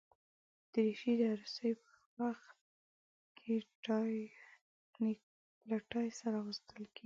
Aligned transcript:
دریشي 0.71 1.13
د 1.19 1.21
عروسي 1.31 1.71
پر 1.83 1.93
وخت 2.19 2.55
له 5.69 5.77
ټای 5.91 6.07
سره 6.19 6.35
اغوستل 6.41 6.83
کېږي. 6.93 6.99